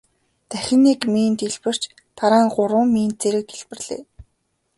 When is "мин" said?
1.13-1.33, 2.95-3.09